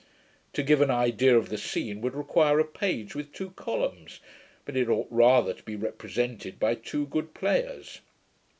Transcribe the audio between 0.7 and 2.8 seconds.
an idea of the scene, would require a